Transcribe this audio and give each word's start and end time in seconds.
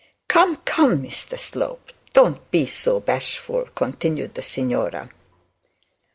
'Come, 0.27 0.55
come, 0.65 1.03
Mr 1.03 1.37
Slope, 1.37 1.93
don't 2.13 2.49
be 2.49 2.65
so 2.65 2.99
bashful,' 2.99 3.69
continued 3.75 4.33
the 4.33 4.41
signora. 4.41 5.11